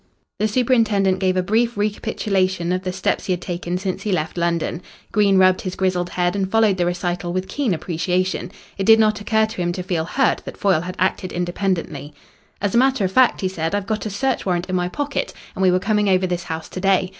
The 0.39 0.47
superintendent 0.47 1.19
gave 1.19 1.37
a 1.37 1.43
brief 1.43 1.77
recapitulation 1.77 2.71
of 2.71 2.81
the 2.81 2.91
steps 2.91 3.27
he 3.27 3.33
had 3.33 3.41
taken 3.41 3.77
since 3.77 4.01
he 4.01 4.11
left 4.11 4.35
London. 4.35 4.81
Green 5.11 5.37
rubbed 5.37 5.61
his 5.61 5.75
grizzled 5.75 6.09
head 6.09 6.35
and 6.35 6.49
followed 6.49 6.77
the 6.77 6.87
recital 6.87 7.31
with 7.31 7.47
keen 7.47 7.71
appreciation. 7.71 8.51
It 8.79 8.85
did 8.87 8.97
not 8.97 9.21
occur 9.21 9.45
to 9.45 9.61
him 9.61 9.71
to 9.73 9.83
feel 9.83 10.05
hurt 10.05 10.41
that 10.45 10.57
Foyle 10.57 10.81
had 10.81 10.95
acted 10.97 11.31
independently. 11.31 12.15
"As 12.63 12.73
a 12.73 12.79
matter 12.79 13.05
of 13.05 13.11
fact," 13.11 13.41
he 13.41 13.47
said, 13.47 13.75
"I've 13.75 13.85
got 13.85 14.07
a 14.07 14.09
search 14.09 14.43
warrant 14.43 14.65
in 14.69 14.75
my 14.75 14.89
pocket, 14.89 15.33
and 15.55 15.61
we 15.61 15.69
were 15.69 15.77
coming 15.77 16.09
over 16.09 16.25
this 16.25 16.45
house 16.45 16.67
to 16.69 16.79
day. 16.81 17.09